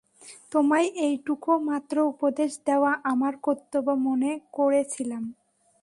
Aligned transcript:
তোমায় 0.51 0.87
এইটুকু 1.05 1.51
মাত্র 1.69 1.95
উপদেশ 2.11 2.51
দেওয়া 2.67 2.91
আমার 3.11 3.33
কর্তব্য 3.45 3.87
মনে 4.07 4.31
করেছিলাম। 4.53 5.23